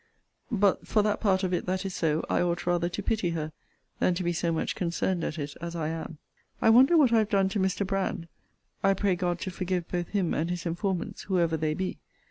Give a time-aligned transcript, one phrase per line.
[0.51, 3.51] But for that part of it that is so, I ought rather to pity her,
[3.99, 6.17] than to be so much concerned at it as I am.
[6.59, 7.85] I wonder what I have done to Mr.
[7.85, 8.27] Brand
[8.83, 11.99] I pray God to forgive both him and his informants, whoever they be.